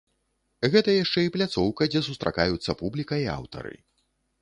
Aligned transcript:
Гэта 0.75 0.95
яшчэ 1.03 1.19
і 1.27 1.31
пляцоўка, 1.35 1.89
дзе 1.91 2.01
сустракаюцца 2.09 2.71
публіка 2.83 3.25
і 3.27 3.33
аўтары. 3.39 3.75